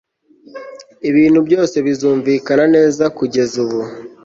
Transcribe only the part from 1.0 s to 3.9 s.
ibintu byose bizumvikana neza kugeza ubu